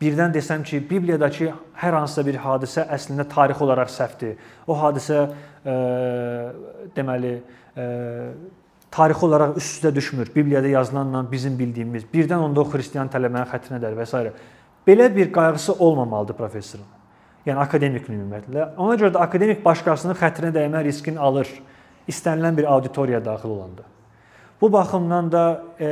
birdən 0.00 0.32
desəm 0.32 0.62
ki, 0.64 0.80
Bibliyadakı 0.90 1.50
hər 1.82 1.96
hansısa 1.98 2.24
bir 2.26 2.38
hadisə 2.40 2.86
əslində 2.96 3.26
tarixi 3.28 3.64
olaraq 3.64 3.90
səhvdir. 3.92 4.38
O 4.66 4.76
hadisə 4.80 5.26
e, 5.26 5.74
deməli 6.96 7.34
e, 7.76 7.88
tarixi 8.90 9.26
olaraq 9.26 9.58
üst-üstə 9.60 9.94
düşmür. 9.94 10.30
Bibliyada 10.36 10.68
yazılanla 10.68 11.26
bizim 11.32 11.58
bildiyimiz. 11.58 12.08
Birdən 12.14 12.46
onda 12.46 12.64
o 12.64 12.70
xristian 12.70 13.12
tələbənin 13.12 13.50
xətrinə 13.52 13.82
dər 13.82 13.98
və 13.98 14.08
s. 14.08 14.24
Belə 14.86 15.10
bir 15.14 15.32
qayğısı 15.32 15.76
olmamalıdır 15.78 16.38
professorun. 16.38 16.88
Yəni 17.46 17.60
akademik 17.60 18.08
ümumiyyətlə. 18.08 18.74
Ona 18.76 18.96
görə 19.00 19.14
də 19.14 19.20
akademik 19.20 19.64
başqasının 19.64 20.16
xətrinə 20.16 20.52
dəymə 20.56 20.82
riskini 20.84 21.20
alır 21.20 21.48
istənilən 22.08 22.56
bir 22.56 22.68
auditoriyaya 22.72 23.24
daxil 23.24 23.52
olanda. 23.54 23.84
Bu 24.60 24.72
baxımdan 24.72 25.30
da 25.32 25.44
e, 25.80 25.88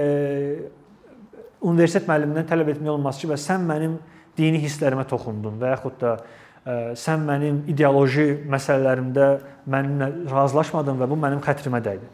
universitet 1.60 2.08
müəllimindən 2.08 2.48
tələb 2.48 2.75
etmək 2.75 2.92
olmaz 2.92 3.20
ki, 3.20 3.30
və 3.30 3.38
sən 3.40 3.64
mənim 3.66 3.96
dini 4.38 4.60
hisslərimə 4.62 5.06
toxundun 5.08 5.56
və 5.60 5.72
yaxud 5.72 5.96
da 6.02 6.12
ə, 6.18 6.20
e, 6.20 6.76
sən 7.00 7.25
mənim 7.26 7.62
ideoloji 7.72 8.28
məsələlərimdə 8.50 9.28
mənimlə 9.72 10.10
razılaşmadın 10.30 11.00
və 11.00 11.08
bu 11.10 11.18
mənim 11.18 11.40
xətrimə 11.44 11.80
dəydi. 11.84 12.08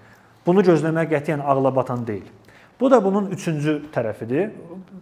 Bunu 0.46 0.62
gözləmək 0.64 1.10
qətiyyən 1.10 1.42
ağla 1.42 1.74
batan 1.74 2.06
deyil. 2.06 2.26
Bu 2.80 2.90
da 2.90 3.04
bunun 3.04 3.30
üçüncü 3.30 3.80
tərəfidir. 3.94 4.50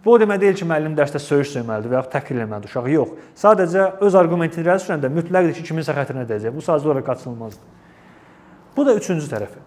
Bu 0.05 0.13
o 0.13 0.19
demək 0.19 0.41
deyil 0.41 0.57
ki, 0.57 0.65
müəllim 0.69 0.95
dərsdə 0.97 1.19
söyüş 1.19 1.55
söyməlidir 1.55 1.91
və 1.91 1.97
ya 1.97 2.03
təhqir 2.13 2.41
etməlidir 2.43 2.69
uşağı. 2.69 2.91
Yox. 2.93 3.13
Sadəcə 3.39 3.85
öz 4.05 4.15
argumentini 4.15 4.65
irəli 4.65 4.83
sürəndə 4.83 5.09
mütləqdir 5.11 5.55
ki, 5.57 5.65
kiminsə 5.69 5.95
xətrinə 5.97 6.25
dəyəcək. 6.29 6.53
Bu 6.53 6.61
sadəcə 6.65 6.89
olaraq 6.89 7.07
qaçınılmazdır. 7.07 7.79
Bu 8.77 8.85
da 8.85 8.95
üçüncü 8.99 9.29
tərəfi. 9.31 9.61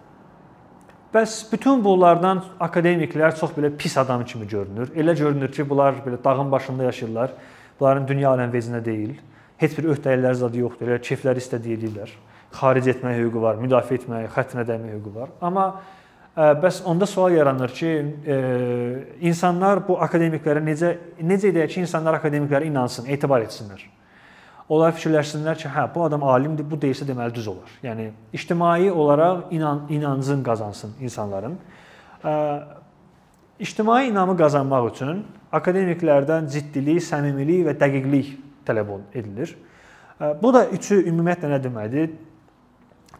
Bəs 1.13 1.45
bütün 1.51 1.79
bunlardan 1.83 2.41
akademiklər 2.59 3.35
çox 3.39 3.53
belə 3.55 3.69
pis 3.79 3.95
adam 3.97 4.25
kimi 4.27 4.47
görünür. 4.47 4.89
Elə 4.91 5.15
görünür 5.15 5.51
ki, 5.51 5.63
bunlar 5.69 6.01
belə 6.05 6.17
dağın 6.23 6.51
başında 6.51 6.83
yaşayırlar. 6.83 7.31
Bunların 7.79 8.07
dünya 8.07 8.29
aləm 8.29 8.51
vecinə 8.51 8.83
deyil. 8.85 9.13
Heç 9.57 9.77
bir 9.77 9.87
öhdəliklər 9.93 10.33
zadı 10.35 10.59
yoxdur. 10.65 10.91
Elə 10.91 10.99
keyfləri 11.01 11.39
istədiyi 11.39 11.77
edirlər. 11.79 12.11
Xaric 12.57 12.89
etməyə 12.91 13.21
hüququ 13.21 13.41
var, 13.41 13.55
müdafiə 13.61 14.01
etməyə, 14.01 14.27
xətrinə 14.35 14.65
dəyməyə 14.67 14.97
hüququ 14.97 15.13
var. 15.15 15.31
Amma 15.41 15.65
ə, 16.35 16.51
bəs 16.59 16.81
onda 16.85 17.07
sual 17.07 17.37
yaranır 17.37 17.71
ki, 17.79 17.93
ə, 18.35 18.41
insanlar 19.31 19.85
bu 19.87 19.95
akademiklərə 20.03 20.63
necə 20.65 20.91
necə 21.23 21.53
edək 21.53 21.77
ki, 21.77 21.85
insanlar 21.87 22.19
akademiklərə 22.19 22.67
inansın, 22.67 23.07
etibar 23.15 23.47
etsinlər? 23.47 23.87
Onlar 24.67 24.91
fikirləşsinlər 24.97 25.55
ki, 25.61 25.69
hə, 25.71 25.85
bu 25.93 26.03
adam 26.03 26.25
alimdir, 26.27 26.65
bu 26.67 26.75
deyilsə 26.79 27.05
deməli 27.07 27.31
düz 27.35 27.45
olar. 27.47 27.71
Yəni 27.85 28.09
ictimai 28.35 28.89
olaraq 28.91 29.53
inan 29.55 29.85
inancın 29.89 30.43
qazansın 30.43 30.91
insanların. 30.99 31.55
İctimai 33.59 34.09
inamı 34.09 34.35
qazanmaq 34.37 34.89
üçün 34.91 35.23
akademiklərdən 35.55 36.51
ciddilik, 36.51 36.99
səmimilik 37.03 37.63
və 37.69 37.77
dəqiqlik 37.79 38.35
tələb 38.67 38.91
edilir. 39.15 39.55
Bu 40.43 40.51
da 40.51 40.65
üçü 40.67 40.99
ümumiyyətlə 41.07 41.55
nə 41.55 41.63
deməkdir? 41.63 42.11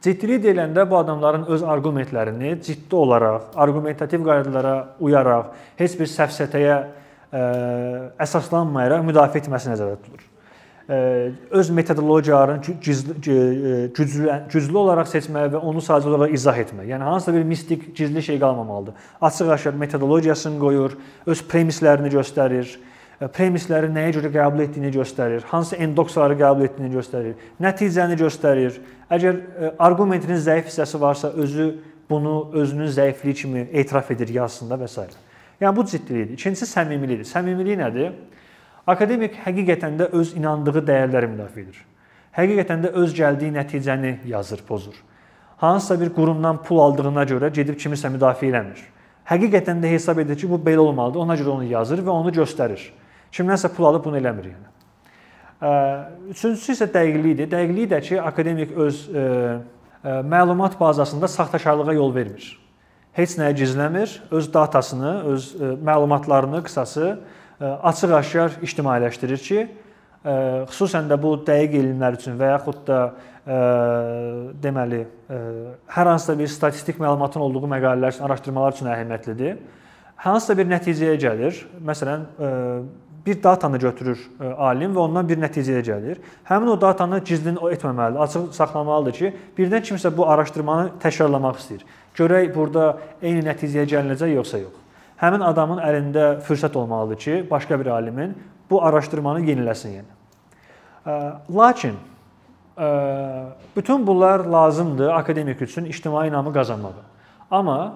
Ciddilik 0.04 0.44
deyiləndə 0.44 0.84
bu 0.90 1.00
adamların 1.00 1.48
öz 1.48 1.64
arqumentlərini 1.64 2.58
ciddi 2.62 2.96
olaraq, 2.96 3.54
argumentativ 3.56 4.26
qaydalara 4.28 4.76
uyaraq, 5.00 5.56
heç 5.80 5.96
bir 6.00 6.12
səfsətəyə 6.12 6.80
əsaslanmayaraq 8.28 9.08
müdafiə 9.08 9.42
etməsi 9.42 9.72
nəzərdə 9.72 10.04
tutulur 10.04 10.34
öz 11.52 11.70
metodologiyalarını 11.70 12.62
güclü, 12.82 14.32
güclü 14.54 14.78
olaraq 14.78 15.10
seçməli 15.12 15.52
və 15.56 15.60
onu 15.60 15.82
sadəcə 15.84 16.08
olaraq 16.08 16.34
izah 16.34 16.60
etməli. 16.64 16.94
Yəni 16.94 17.04
hansısa 17.04 17.34
bir 17.34 17.44
mistik, 17.44 17.90
gizli 17.96 18.24
şey 18.24 18.40
qalmamalıdır. 18.40 18.94
Açıq-aşkar 19.22 19.76
metodologiyasını 19.76 20.60
qoyur, 20.60 20.96
öz 21.26 21.42
premislərini 21.52 22.14
göstərir, 22.14 22.78
premisləri 23.36 23.90
nəyə 23.92 24.14
görə 24.16 24.32
qəbul 24.32 24.64
etdiyini 24.68 24.94
göstərir, 24.96 25.44
hansı 25.52 25.76
endoksları 25.76 26.38
qəbul 26.40 26.70
etdiyini 26.70 26.94
göstərir, 26.96 27.36
nəticəni 27.60 28.16
göstərir. 28.24 28.80
Əgər 29.12 29.42
arqumentinin 29.80 30.40
zəif 30.40 30.70
hissəsi 30.72 31.02
varsa, 31.02 31.34
özü 31.36 31.72
bunu 32.10 32.52
özünün 32.54 32.88
zəifliyi 32.88 33.34
kimi 33.34 33.68
etiraf 33.74 34.12
edir 34.12 34.30
yazısında 34.40 34.80
və 34.80 34.88
s. 34.88 35.08
Yəni 35.62 35.76
bu 35.76 35.86
ciddilikdir. 35.86 36.34
İkincisi 36.38 36.66
səmimilikdir. 36.70 37.26
Səmimilik 37.28 37.80
nədir? 37.82 38.12
Akademik 38.88 39.36
həqiqətən 39.44 39.98
də 40.00 40.10
öz 40.16 40.34
inandığı 40.40 40.84
dəyərləri 40.88 41.32
müdafiə 41.34 41.66
edir. 41.66 41.80
Həqiqətən 42.38 42.86
də 42.86 42.92
öz 43.02 43.16
gəldiyi 43.18 43.52
nəticəni 43.56 44.14
yazır, 44.32 44.62
pozur. 44.68 44.96
Hansısa 45.58 46.00
bir 46.02 46.14
qurumdan 46.14 46.62
pul 46.64 46.80
aldığına 46.80 47.26
görə 47.28 47.50
gedib 47.54 47.80
kimisə 47.82 48.12
müdafiə 48.14 48.52
eləmir. 48.52 48.84
Həqiqətən 49.28 49.82
də 49.84 49.92
hesab 49.92 50.22
edir 50.24 50.38
ki, 50.40 50.50
bu 50.50 50.60
belə 50.64 50.80
olmalıdır. 50.86 51.20
Ona 51.20 51.36
görə 51.36 51.50
onu 51.58 51.68
yazır 51.68 52.04
və 52.06 52.14
onu 52.14 52.32
göstərir. 52.32 52.84
Kimdənsə 53.34 53.74
pul 53.76 53.90
alıb 53.90 54.06
bunu 54.06 54.22
eləmir 54.22 54.52
yəni. 54.54 54.70
Üçüncüsü 56.32 56.78
isə 56.78 56.88
dəqiqlikdir. 56.94 57.50
Dəqiqlik 57.52 57.90
də 57.92 58.00
ki, 58.06 58.22
akademik 58.22 58.72
öz 58.78 59.02
ə, 59.10 59.26
ə, 60.06 60.20
məlumat 60.24 60.78
bazasında 60.80 61.28
saxtakarlığa 61.28 61.98
yol 61.98 62.16
vermir. 62.16 62.54
Heç 63.18 63.34
nəyi 63.42 63.58
gizləmir, 63.58 64.14
öz 64.32 64.54
datasını, 64.54 65.14
öz 65.34 65.50
ə, 65.58 65.74
məlumatlarını 65.90 66.62
qısası 66.64 67.18
açıq-aşkar 67.62 68.60
ictimailəşdirir 68.66 69.42
ki, 69.42 69.64
xüsusən 70.68 71.08
də 71.10 71.18
bu 71.22 71.38
dəqiq 71.48 71.80
elmlər 71.80 72.18
üçün 72.20 72.38
və 72.38 72.52
yaxud 72.54 72.84
da 72.88 73.02
deməli 74.64 75.02
hər 75.96 76.12
hansısa 76.12 76.38
bir 76.38 76.52
statistik 76.52 77.00
məlumatın 77.00 77.42
olduğu 77.46 77.70
məqalələr 77.74 78.16
üçün, 78.16 78.26
araşdırmalar 78.28 78.76
üçün 78.76 78.92
əhəmiyyətlidir. 78.92 79.60
Hansısa 80.18 80.58
bir 80.58 80.68
nəticəyə 80.70 81.18
gəlir. 81.22 81.62
Məsələn, 81.86 82.26
bir 83.26 83.44
datanı 83.44 83.78
götürür 83.80 84.20
alim 84.58 84.94
və 84.96 85.04
ondan 85.04 85.28
bir 85.28 85.40
nəticəyə 85.42 85.84
gəlir. 85.86 86.20
Həmin 86.48 86.74
o 86.74 86.82
datanı 86.82 87.20
gizlin 87.20 87.60
etməməlidir, 87.60 88.22
açıq 88.26 88.50
saxlamalıdır 88.56 89.18
ki, 89.20 89.32
birdən 89.58 89.86
kimsə 89.92 90.12
bu 90.18 90.28
araşdırmanı 90.30 90.98
təkrarlamaq 91.04 91.62
istəyir. 91.62 91.86
Görək 92.18 92.52
burada 92.56 92.98
eyni 93.22 93.46
nəticəyə 93.48 93.88
gəlinəcək 93.94 94.36
yoxsa 94.38 94.64
yox 94.64 94.87
həmin 95.22 95.42
adamın 95.46 95.82
əlində 95.82 96.28
fürsət 96.46 96.78
olmalıdır 96.78 97.18
ki, 97.18 97.40
başqa 97.52 97.80
bir 97.80 97.88
alimin 97.94 98.36
bu 98.70 98.84
araşdırmanı 98.84 99.42
yeniləsin 99.48 100.00
yəni. 100.02 100.14
Lakin 101.56 101.96
bütün 103.76 104.08
bunlar 104.08 104.40
lazımdır 104.46 105.10
akademik 105.10 105.62
üçün 105.62 105.86
ictimai 105.86 106.28
inamı 106.28 106.54
qazanmağa. 106.54 106.92
Amma 107.52 107.94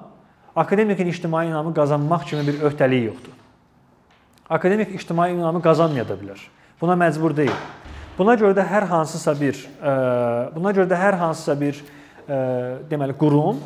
akademikin 0.56 1.08
ictimai 1.08 1.48
inamı 1.48 1.74
qazanmaq 1.74 2.25
kimi 2.25 2.48
bir 2.48 2.62
öhdəliyi 2.62 3.06
yoxdur. 3.06 3.36
Akademik 4.50 4.96
ictimai 4.96 5.32
inamı 5.34 5.62
qazanmaya 5.62 6.08
da 6.08 6.13
bilər. 6.13 6.40
Buna 6.82 6.96
məcbur 6.96 7.36
deyil. 7.36 7.56
Buna 8.18 8.34
görə 8.36 8.56
də 8.58 8.66
hər 8.68 8.88
hansısa 8.90 9.36
bir 9.40 9.60
buna 10.56 10.72
görə 10.72 10.90
də 10.90 10.98
hər 10.98 11.20
hansısa 11.20 11.60
bir 11.60 11.84
deməli 12.90 13.13
qurum 13.18 13.60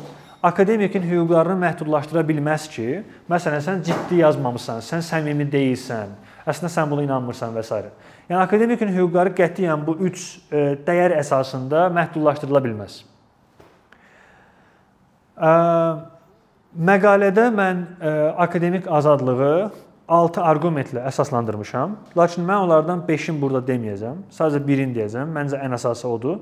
akademikin 0.46 1.02
hüquqlarını 1.02 1.56
məhdudlaşdıra 1.64 2.22
bilməz 2.28 2.68
ki, 2.70 2.86
məsələn 3.30 3.62
sən 3.64 3.82
ciddi 3.86 4.20
yazmamısan, 4.20 4.82
sən 4.84 5.02
səmimi 5.02 5.46
deyilsən, 5.50 6.12
əslində 6.46 6.70
sən 6.72 6.90
buna 6.90 7.06
inanmırsan 7.06 7.54
və 7.56 7.64
s. 7.66 7.80
Yəni 8.28 8.42
akademikin 8.42 8.92
hüquqları 8.94 9.34
qətiyyən 9.38 9.82
bu 9.86 9.96
3 10.10 10.26
e, 10.26 10.62
dəyər 10.86 11.16
əsasında 11.22 11.86
məhdudlaşdırıla 11.96 12.62
bilməz. 12.68 13.00
E, 15.38 15.50
məqalədə 16.90 17.48
mən 17.56 17.82
e, 17.98 18.14
akademik 18.46 18.86
azadlığı 18.86 19.50
6 20.06 20.46
arqumentlə 20.52 21.02
əsaslandırmışam. 21.10 21.98
Lakin 22.18 22.46
mən 22.46 22.68
onlardan 22.68 23.02
5-ini 23.08 23.42
burada 23.42 23.64
deməyəcəm. 23.66 24.22
Sadəcə 24.30 24.62
birini 24.66 24.94
deyəcəm. 24.94 25.34
Məncə 25.34 25.58
ən 25.66 25.74
əsası 25.74 26.06
odur. 26.06 26.38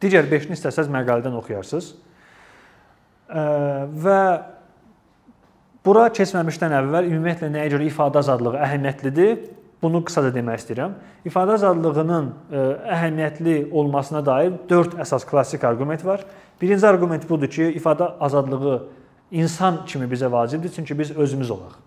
Digər 0.00 0.28
5-ni 0.28 0.56
istəsəz 0.56 0.92
məqalədən 0.92 1.36
oxuyarsınız 1.40 1.94
və 3.30 4.20
bura 5.86 6.08
keçməmişdən 6.12 6.74
əvvəl 6.80 7.08
ümumiyyətlə 7.08 7.50
nəyə 7.54 7.72
görə 7.76 7.88
ifadə 7.88 8.20
azadlığı 8.20 8.58
əhəmiyyətlidir? 8.66 9.40
Bunu 9.80 10.02
qısaca 10.04 10.28
demək 10.34 10.60
istəyirəm. 10.60 10.96
İfadə 11.24 11.54
azadlığının 11.56 12.26
əhəmiyyətli 12.96 13.54
olmasına 13.72 14.20
dair 14.26 14.52
4 14.68 14.98
əsas 15.00 15.24
klassik 15.28 15.64
arqument 15.64 16.04
var. 16.04 16.26
Birinci 16.60 16.86
arqument 16.86 17.24
budur 17.28 17.48
ki, 17.48 17.70
ifadə 17.80 18.10
azadlığı 18.20 18.74
insan 19.30 19.86
kimi 19.86 20.04
bizə 20.10 20.28
vacibdir, 20.32 20.68
çünki 20.74 20.98
biz 20.98 21.14
özümüz 21.16 21.50
olaq. 21.50 21.78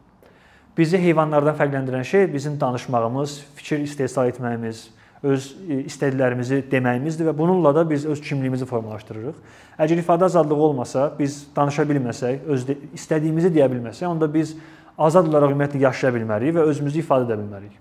Bizi 0.78 0.98
heyvanlardan 0.98 1.54
fərqləndirən 1.60 2.04
şey 2.04 2.34
bizim 2.34 2.58
danışmağımız, 2.60 3.44
fikir 3.56 3.84
istehsal 3.86 4.32
etməyimiz, 4.32 4.88
öz 5.24 5.46
e, 5.70 5.80
istədiklərimizi 5.88 6.62
deməyimizdir 6.72 7.30
və 7.30 7.34
bununla 7.38 7.72
da 7.76 7.84
biz 7.90 8.06
öz 8.10 8.22
kimliyimizi 8.22 8.68
formalaşdırırıq. 8.68 9.38
Əgər 9.80 10.02
ifadə 10.02 10.28
azadlığı 10.28 10.60
olmasa, 10.68 11.08
biz 11.20 11.46
danışa 11.56 11.86
bilməsək, 11.90 12.44
öz 12.56 12.66
istədiyimizi 12.94 13.54
deyə 13.56 13.70
bilməsək, 13.72 14.08
onda 14.10 14.28
biz 14.34 14.56
azad 14.98 15.30
olaraq 15.32 15.56
ümumiyyətlə 15.56 15.82
yaşaya 15.88 16.14
bilmərik 16.18 16.58
və 16.58 16.68
özümüzü 16.74 17.02
ifadə 17.02 17.30
edə 17.30 17.40
bilmərik. 17.40 17.78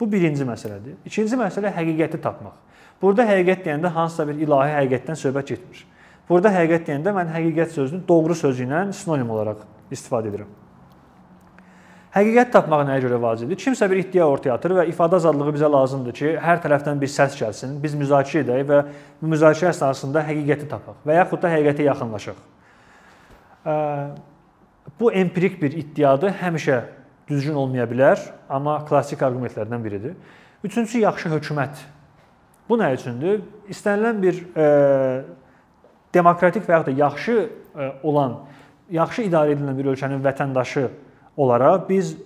Bu 0.00 0.08
birinci 0.10 0.46
məsələdir. 0.46 0.96
İkinci 1.06 1.36
məsələ 1.38 1.74
həqiqəti 1.74 2.20
tapmaq. 2.22 2.56
Burada 3.02 3.26
həqiqət 3.28 3.66
deyəndə 3.66 3.92
hansısa 3.94 4.26
bir 4.28 4.40
ilahi 4.46 4.72
həqiqətdən 4.76 5.18
söhbət 5.18 5.52
getmir. 5.52 5.84
Burada 6.28 6.52
həqiqət 6.54 6.88
deyəndə 6.88 7.14
mən 7.14 7.34
həqiqət 7.34 7.76
sözünü 7.76 8.02
doğru 8.08 8.34
sözü 8.38 8.66
ilə 8.66 8.86
sinonim 8.94 9.30
olaraq 9.34 9.62
istifadə 9.92 10.32
edirəm. 10.32 10.50
Həqiqət 12.18 12.48
tapmaq 12.50 12.80
nəyə 12.88 13.02
görə 13.04 13.18
vacibdir? 13.22 13.58
Kimsə 13.60 13.86
bir 13.90 14.00
iddia 14.00 14.24
ortaya 14.26 14.56
atır 14.56 14.72
və 14.80 14.84
ifadə 14.90 15.20
azadlığı 15.20 15.52
bizə 15.54 15.68
lazımdır 15.70 16.14
ki, 16.18 16.30
hər 16.42 16.58
tərəfdən 16.64 16.98
bir 16.98 17.10
səs 17.12 17.36
gəlsin, 17.38 17.76
biz 17.82 17.94
müzakirə 17.94 18.42
edək 18.42 18.64
və 18.66 18.78
müzakirə 19.22 19.70
əsnasında 19.70 20.24
həqiqəti 20.26 20.66
tapaq 20.72 21.04
və 21.06 21.20
yaxud 21.20 21.44
da 21.44 21.52
həqiqətə 21.52 21.86
yaxınlaşaq. 21.86 22.42
Bu 24.98 25.12
empirik 25.12 25.62
bir 25.62 25.78
iddiadır, 25.78 26.34
həmişə 26.42 26.80
düzgün 27.28 27.54
olmaya 27.54 27.86
bilər, 27.86 28.18
amma 28.50 28.80
klassik 28.88 29.22
arqumentlərdən 29.22 29.84
biridir. 29.84 30.18
Üçüncüsü 30.64 31.04
yaxşı 31.04 31.30
hökumət. 31.36 31.82
Bu 32.68 32.80
nə 32.80 32.90
üçündür? 32.96 33.44
İstənilən 33.70 34.22
bir 34.22 34.40
e, 34.58 34.68
demokratik 36.14 36.66
və 36.66 36.80
ya 36.80 36.86
da 36.86 36.94
yaxşı 37.04 37.36
e, 37.38 37.92
olan, 38.02 38.40
yaxşı 38.90 39.28
idarə 39.28 39.54
edilən 39.54 39.78
bir 39.78 39.92
ölkənin 39.92 40.24
vətəndaşı 40.24 40.88
olaraq 41.38 41.88
biz 41.88 42.16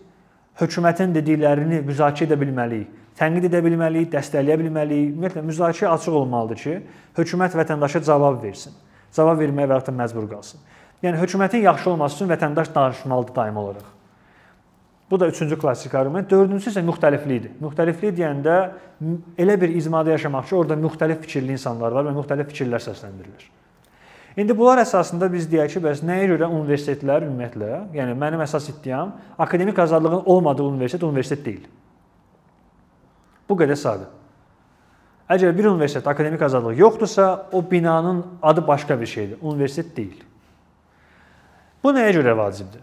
hökumətin 0.61 1.15
dediklərini 1.15 1.83
müzakirə 1.87 2.31
edə 2.31 2.41
bilməliyik. 2.41 2.99
Tənqid 3.19 3.47
edə 3.51 3.61
bilməliyik, 3.65 4.11
dəstəkləyə 4.13 4.59
bilməliyik. 4.63 5.11
Ümumiyyətlə 5.13 5.45
müzakirə 5.45 5.91
açıq 5.93 6.15
olmalıdır 6.23 6.61
ki, 6.63 6.77
hökumət 7.19 7.57
vətəndaşa 7.61 8.01
cavab 8.09 8.39
versin. 8.43 8.77
Cavab 9.13 9.41
verməyə 9.43 9.69
və 9.69 9.81
ya 9.81 9.87
da 9.87 9.95
məcbur 9.97 10.29
qalsın. 10.31 10.63
Yəni 11.05 11.21
hökumətin 11.21 11.67
yaxşı 11.67 11.91
olması 11.91 12.17
üçün 12.17 12.31
vətəndaş 12.33 12.73
danışmalıdır 12.75 13.35
daimi 13.37 13.59
olaraq. 13.59 13.91
Bu 15.11 15.21
da 15.21 15.29
üçüncü 15.29 15.59
klassik 15.59 15.95
arqument. 15.95 16.31
Dördüncüsü 16.31 16.71
isə 16.73 16.85
müxtəliflikdir. 16.89 17.59
Müxtəliflik 17.61 18.15
deyəndə 18.17 18.55
elə 19.39 19.59
bir 19.61 19.75
icmada 19.77 20.15
yaşamaq 20.15 20.47
ki, 20.49 20.55
orada 20.57 20.79
müxtəlif 20.81 21.21
fikirli 21.27 21.53
insanlar 21.53 21.93
var 21.93 22.09
və 22.09 22.15
müxtəlif 22.17 22.49
fikirlər 22.49 22.81
səsləndirilir. 22.81 23.51
İndi 24.37 24.57
bunlar 24.57 24.81
əsasında 24.81 25.29
biz 25.33 25.45
deyək 25.51 25.75
ki, 25.75 25.81
bəs 25.85 26.01
nəyə 26.09 26.31
görə 26.31 26.49
universitetlər 26.49 27.27
ümumiyyətlə, 27.27 27.71
yəni 27.93 28.15
mənim 28.17 28.41
əsas 28.41 28.71
iddiam 28.73 29.13
akademik 29.39 29.79
azadlığın 29.79 30.23
olmadığı 30.25 30.65
universitet 30.65 31.03
universitet 31.05 31.45
deyil. 31.45 31.67
Bu 33.49 33.59
qədər 33.61 33.77
sadə. 33.77 34.09
Əgər 35.33 35.53
bir 35.57 35.69
universitet 35.69 36.07
akademik 36.09 36.43
azadlıq 36.43 36.81
yoxdursa, 36.81 37.27
o 37.53 37.61
binanın 37.71 38.25
adı 38.43 38.67
başqa 38.67 39.01
bir 39.01 39.07
şeydir. 39.07 39.37
Universitet 39.43 39.97
deyil. 39.97 40.25
Bu 41.85 41.93
nəyə 41.93 42.17
görə 42.17 42.37
vacibdir? 42.37 42.81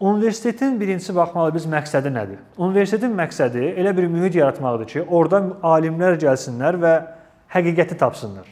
Universitetin 0.00 0.80
birincisi 0.80 1.14
baxmalı 1.16 1.54
biz 1.54 1.64
məqsədi 1.72 2.12
nədir? 2.12 2.40
Universitetin 2.58 3.16
məqsədi 3.16 3.70
elə 3.80 3.96
bir 3.96 4.10
mühit 4.12 4.34
yaratmaqdır 4.36 4.92
ki, 4.92 5.02
orada 5.08 5.40
alimlər 5.62 6.18
gəlsinlər 6.20 6.76
və 6.82 6.94
həqiqəti 7.54 7.96
tapsınlar. 7.96 8.44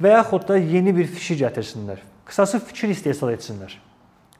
Və 0.00 0.14
yaxud 0.14 0.46
da 0.48 0.56
yeni 0.56 0.94
bir 0.96 1.06
fikir 1.06 1.42
gətirsinlər. 1.44 2.00
Qısası 2.26 2.60
fikir 2.64 2.88
istehsal 2.94 3.34
etsinlər. 3.34 3.74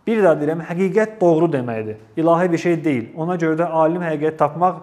Bir 0.07 0.23
daha 0.25 0.39
deyirəm, 0.41 0.63
həqiqət 0.65 1.19
doğru 1.21 1.51
deməkdir. 1.53 1.99
İlahi 2.17 2.53
bir 2.53 2.59
şey 2.59 2.79
deyil. 2.85 3.11
Ona 3.17 3.37
görə 3.37 3.59
də 3.61 3.67
alim 3.83 4.03
həqiqət 4.03 4.39
tapmaq 4.41 4.81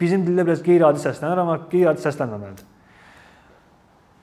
bizim 0.00 0.24
dildə 0.26 0.46
biraz 0.46 0.62
qeyri-adi 0.64 1.02
səslənir, 1.02 1.42
amma 1.42 1.58
qeyri-adi 1.70 2.00
səslənməməlidir. 2.02 2.70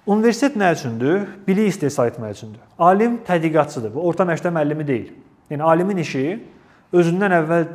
Universitet 0.06 0.58
nə 0.58 0.72
üçündür? 0.74 1.27
Bilik 1.48 1.70
istehsal 1.70 2.10
etmək 2.10 2.34
üçündür. 2.39 2.63
Alim 2.80 3.20
tədqiqatçıdır. 3.27 3.94
Bu 3.94 4.08
orta 4.10 4.25
məktəb 4.25 4.56
müəllimi 4.56 4.88
deyil. 4.88 5.13
Yəni 5.53 5.63
alimin 5.63 6.01
işi 6.01 6.25
özündən 6.94 7.38
əvvəl 7.38 7.68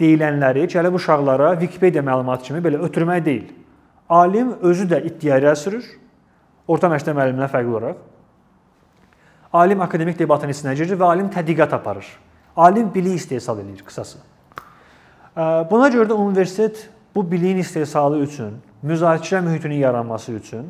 deyilənləri 0.00 0.66
gəlib 0.72 0.98
uşaqlara 0.98 1.52
Wikipedia 1.60 2.02
məlumatı 2.02 2.50
kimi 2.50 2.64
belə 2.66 2.82
ötürmək 2.88 3.24
deyil. 3.24 3.46
Alim 4.08 4.56
özü 4.60 4.88
də 4.90 5.04
iddiaya 5.06 5.54
sürür. 5.56 5.86
Orta 6.68 6.90
məktəb 6.92 7.16
müəllimindən 7.16 7.50
fərqli 7.52 7.72
olaraq. 7.72 8.00
Alim 9.52 9.80
akademik 9.80 10.18
debatın 10.18 10.52
içinə 10.52 10.74
girir 10.76 10.98
və 11.00 11.06
alim 11.14 11.30
tədqiqat 11.32 11.72
aparır. 11.72 12.08
Alim 12.56 12.90
bilik 12.94 13.16
istehsal 13.16 13.62
edir 13.62 13.80
qısası. 13.86 14.18
Buna 15.70 15.88
görə 15.88 16.10
də 16.10 16.16
universitet 16.18 16.88
bu 17.14 17.24
biliyin 17.30 17.62
istehsalı 17.62 18.18
üçün, 18.18 18.58
müzakirə 18.82 19.40
mühitinin 19.46 19.80
yaranması 19.80 20.32
üçün 20.32 20.66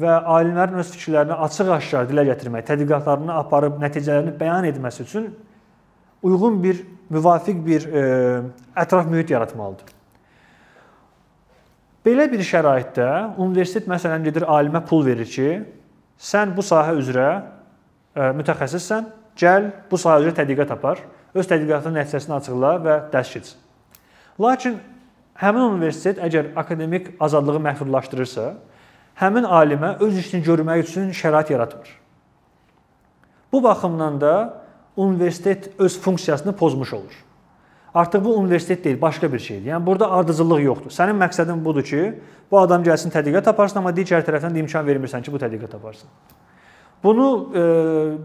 və 0.00 0.14
alimlərin 0.34 0.80
öz 0.80 0.90
fikirlərini 0.94 1.36
açıq-aşkar 1.46 2.08
dilə 2.10 2.24
gətirmək, 2.32 2.66
tədqiqatlarını 2.70 3.34
aparıb 3.34 3.78
nəticələrini 3.82 4.34
bəyan 4.40 4.66
etməsi 4.72 5.04
üçün 5.06 5.30
uyğun 6.22 6.62
bir, 6.62 6.82
müvafiq 7.10 7.62
bir 7.66 7.86
e, 7.86 8.02
ətraf 8.76 9.06
mühit 9.10 9.30
yaratmalıdır. 9.30 9.97
Belə 12.06 12.28
bir 12.30 12.42
şəraitdə 12.46 13.08
universitet 13.42 13.88
məsələn 13.90 14.26
gedir 14.26 14.46
alimə 14.46 14.84
pul 14.86 15.04
verir 15.06 15.26
ki, 15.28 15.48
sən 16.18 16.54
bu 16.56 16.62
sahə 16.62 16.94
üzrə 16.98 17.28
e, 17.34 18.30
mütəxəssissən, 18.38 19.08
gəl 19.38 19.70
bu 19.90 19.98
sahə 19.98 20.22
üzrə 20.22 20.36
tədqiqat 20.38 20.74
apar, 20.76 21.02
öz 21.34 21.50
tədqiqatının 21.50 21.98
nəticəsini 22.00 22.36
açıqla 22.38 22.72
və 22.84 22.96
dərs 23.12 23.34
keç. 23.34 23.52
Lakin 24.40 24.78
həmin 25.42 25.74
universitet 25.74 26.22
əgər 26.22 26.52
akademik 26.58 27.10
azadlığı 27.20 27.60
məhdudlaşdırırsa, 27.66 28.52
həmin 29.18 29.46
alimə 29.46 29.96
öz 30.04 30.18
işini 30.22 30.44
görmək 30.46 30.86
üçün 30.86 31.10
şərait 31.10 31.50
yaratmır. 31.52 31.90
Bu 33.52 33.62
baxımdan 33.62 34.20
da 34.20 34.34
universitet 34.96 35.70
öz 35.78 36.00
funksiyasını 36.00 36.56
pozmuş 36.56 36.92
olur. 36.92 37.24
Artıq 37.94 38.24
bu 38.24 38.34
universitet 38.36 38.84
deyil, 38.84 39.00
başqa 39.00 39.32
bir 39.32 39.38
şeydir. 39.38 39.70
Yəni 39.70 39.86
burada 39.86 40.10
ardıcıllıq 40.10 40.60
yoxdur. 40.62 40.92
Sənin 40.92 41.16
məqsədin 41.18 41.64
budur 41.64 41.82
ki, 41.82 42.02
bu 42.50 42.60
adam 42.60 42.84
gəlsin 42.84 43.12
tədqiqat 43.14 43.48
aparsın, 43.48 43.80
amma 43.80 43.94
digər 43.96 44.24
tərəfdən 44.26 44.52
də 44.52 44.60
imkan 44.60 44.86
vermirsən 44.86 45.24
ki, 45.24 45.32
bu 45.32 45.40
tədqiqat 45.40 45.74
aparsın. 45.78 46.10
Bunu 47.02 47.28
e, 47.54 47.62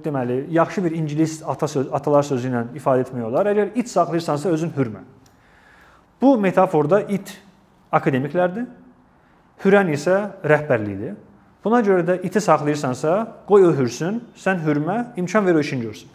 deməli, 0.04 0.46
yaxşı 0.52 0.84
bir 0.84 0.92
ingilis 0.92 1.42
ata 1.48 1.68
söz, 1.68 1.88
atalar 1.94 2.24
sözü 2.28 2.50
ilə 2.50 2.64
ifadə 2.76 3.06
etmək 3.06 3.28
olar. 3.30 3.48
Əgər 3.54 3.76
it 3.80 3.90
saxlayırsansa 3.90 4.50
özün 4.50 4.74
hürmə. 4.78 5.04
Bu 6.22 6.38
metaforda 6.38 7.02
it 7.02 7.38
akademiklərdir. 7.92 8.66
Hürən 9.64 9.94
isə 9.94 10.18
rəhbərlikdir. 10.44 11.16
Buna 11.64 11.80
görə 11.86 12.04
də 12.04 12.18
iti 12.28 12.42
saxlayırsansa, 12.44 13.14
qoy 13.48 13.70
o 13.70 13.72
hürsün, 13.78 14.20
sən 14.36 14.60
hürmə, 14.66 15.14
imkan 15.16 15.46
ver 15.46 15.56
o 15.56 15.64
işini 15.64 15.86
görsün. 15.86 16.10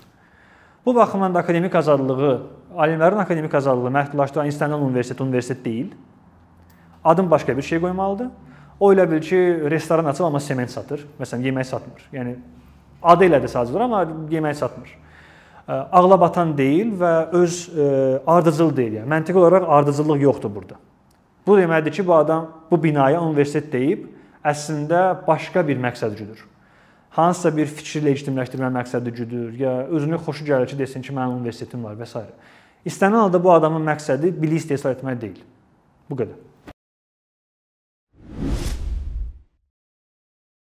Bu 0.89 0.95
baxımdan 0.95 1.35
da 1.35 1.39
akademik 1.39 1.75
azadlığı, 1.75 2.41
alimlərin 2.73 3.21
akademik 3.21 3.55
azadlığı 3.55 3.91
məhdudlaşdıran 3.93 4.47
istənilən 4.49 4.87
universitet 4.87 5.21
universitet 5.21 5.59
deyil. 5.65 5.91
Adın 7.05 7.31
başqa 7.31 7.57
bir 7.57 7.63
şey 7.63 7.81
qoymalıdır. 7.81 8.31
O 8.81 8.93
elə 8.95 9.05
bil 9.11 9.21
ki, 9.21 9.37
restoran 9.71 10.09
açıb 10.09 10.25
amma 10.25 10.41
sement 10.41 10.71
satır. 10.71 11.05
Məsələn, 11.21 11.45
yemək 11.45 11.69
satmır. 11.69 12.09
Yəni 12.13 12.35
adı 13.03 13.29
elədir 13.29 13.53
sadəcə, 13.53 13.85
amma 13.85 14.03
yemək 14.33 14.57
satmır. 14.65 14.97
Ağla 15.69 16.21
batan 16.21 16.57
deyil 16.57 16.97
və 17.05 17.15
öz 17.37 17.63
ardıcıl 18.27 18.77
deyil. 18.77 19.01
Yəni 19.03 19.13
məntiqi 19.13 19.45
olaraq 19.45 19.69
ardıcıllıq 19.69 20.25
yoxdur 20.25 20.55
burada. 20.55 20.81
Bu 21.47 21.61
deməkdir 21.61 22.01
ki, 22.01 22.07
bu 22.07 22.15
adam 22.15 22.49
bu 22.71 22.83
binaya 22.83 23.21
universitet 23.21 23.73
deyib, 23.73 24.09
əslində 24.41 25.19
başqa 25.29 25.69
bir 25.69 25.85
məqsəd 25.85 26.17
güdür 26.17 26.49
hansısa 27.17 27.53
bir 27.57 27.67
fikri 27.67 28.03
legitimləşdirmə 28.07 28.71
məqsədi 28.81 29.15
güdür, 29.21 29.53
ya 29.59 29.75
özünü 29.87 30.19
xoşu 30.25 30.45
gəlir 30.49 30.69
ki, 30.71 30.79
desin 30.79 31.03
ki, 31.03 31.15
mənim 31.15 31.41
universitetim 31.41 31.85
var 31.85 31.97
və 31.99 32.07
s. 32.09 32.25
İstənilən 32.87 33.27
halda 33.27 33.41
bu 33.45 33.53
adamın 33.53 33.87
məqsədi 33.93 34.33
bilik 34.43 34.63
istehsal 34.63 34.97
etmək 34.97 35.21
deyil. 35.21 35.41
Bu 36.11 36.17
qədər. 36.17 36.48